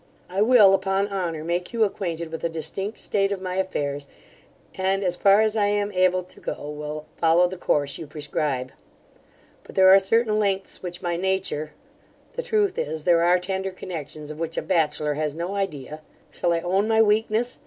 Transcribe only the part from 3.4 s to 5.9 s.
affairs, and, as far as I